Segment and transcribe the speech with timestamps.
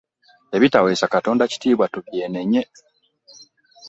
[0.55, 2.61] Ebitaweesa Katonda kitiibwa tubyenenye.